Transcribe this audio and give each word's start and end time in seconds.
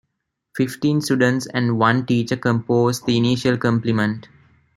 Fifteen 0.55 0.99
students 0.99 1.45
and 1.45 1.77
one 1.77 2.07
teacher 2.07 2.35
composed 2.35 3.05
the 3.05 3.17
initial 3.17 3.55
complement. 3.55 4.29